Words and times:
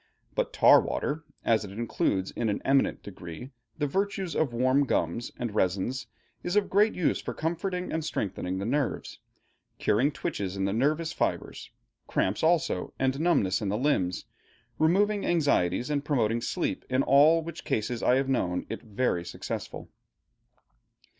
But 0.33 0.51
tar 0.51 0.81
water, 0.81 1.25
as 1.45 1.63
it 1.63 1.69
includes 1.69 2.31
in 2.31 2.49
an 2.49 2.59
eminent 2.65 3.03
degree 3.03 3.51
the 3.77 3.85
virtues 3.85 4.35
of 4.35 4.51
warm 4.51 4.87
gums 4.87 5.31
and 5.37 5.53
resins, 5.53 6.07
is 6.41 6.55
of 6.55 6.71
great 6.71 6.95
use 6.95 7.21
for 7.21 7.35
comforting 7.35 7.91
and 7.93 8.03
strengthening 8.03 8.57
the 8.57 8.65
nerves, 8.65 9.19
curing 9.77 10.11
twitches 10.11 10.57
in 10.57 10.65
the 10.65 10.73
nervous 10.73 11.13
fibres, 11.13 11.69
cramps 12.07 12.41
also, 12.41 12.95
and 12.97 13.19
numbness 13.19 13.61
in 13.61 13.69
the 13.69 13.77
limbs, 13.77 14.25
removing 14.79 15.23
anxieties 15.23 15.91
and 15.91 16.03
promoting 16.03 16.41
sleep, 16.41 16.83
in 16.89 17.03
all 17.03 17.43
which 17.43 17.63
cases 17.63 18.01
I 18.01 18.15
have 18.15 18.27
known 18.27 18.65
it 18.71 18.81
very 18.81 19.23
successful. 19.23 19.91